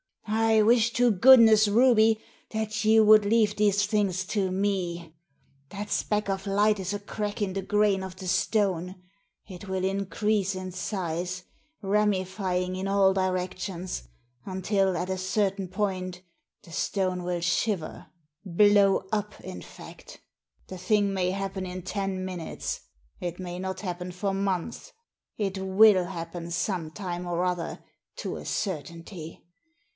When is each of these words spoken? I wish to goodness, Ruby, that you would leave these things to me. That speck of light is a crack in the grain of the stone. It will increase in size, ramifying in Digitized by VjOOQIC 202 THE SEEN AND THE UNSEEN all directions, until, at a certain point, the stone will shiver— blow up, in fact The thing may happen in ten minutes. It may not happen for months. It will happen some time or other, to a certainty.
I 0.25 0.63
wish 0.63 0.93
to 0.93 1.11
goodness, 1.11 1.67
Ruby, 1.67 2.19
that 2.49 2.83
you 2.83 3.03
would 3.05 3.23
leave 3.23 3.55
these 3.55 3.85
things 3.85 4.25
to 4.27 4.49
me. 4.51 5.15
That 5.69 5.91
speck 5.91 6.27
of 6.27 6.47
light 6.47 6.79
is 6.79 6.93
a 6.93 6.99
crack 6.99 7.41
in 7.41 7.53
the 7.53 7.61
grain 7.61 8.01
of 8.03 8.15
the 8.15 8.27
stone. 8.27 8.95
It 9.47 9.67
will 9.69 9.85
increase 9.85 10.55
in 10.55 10.71
size, 10.71 11.43
ramifying 11.83 12.75
in 12.75 12.87
Digitized 12.87 13.13
by 13.13 13.27
VjOOQIC 13.27 13.33
202 13.35 13.37
THE 13.37 13.59
SEEN 13.59 13.75
AND 13.75 13.77
THE 13.77 13.77
UNSEEN 13.77 13.77
all 13.77 13.77
directions, 13.93 14.03
until, 14.45 14.97
at 14.97 15.09
a 15.11 15.17
certain 15.17 15.67
point, 15.67 16.21
the 16.63 16.71
stone 16.71 17.23
will 17.23 17.41
shiver— 17.41 18.07
blow 18.45 19.03
up, 19.11 19.39
in 19.41 19.61
fact 19.61 20.21
The 20.67 20.77
thing 20.79 21.13
may 21.13 21.29
happen 21.31 21.65
in 21.67 21.83
ten 21.83 22.25
minutes. 22.25 22.81
It 23.19 23.39
may 23.39 23.59
not 23.59 23.81
happen 23.81 24.11
for 24.11 24.33
months. 24.33 24.91
It 25.37 25.59
will 25.59 26.05
happen 26.05 26.49
some 26.49 26.89
time 26.89 27.27
or 27.27 27.43
other, 27.43 27.83
to 28.17 28.37
a 28.37 28.45
certainty. 28.45 29.45